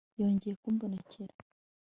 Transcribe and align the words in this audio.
yongeye 0.19 0.53
kumbonekera 0.61 1.33